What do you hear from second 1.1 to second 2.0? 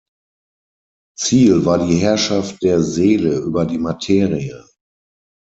Ziel war die